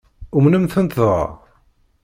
[0.37, 1.23] Umnen-tent dɣa?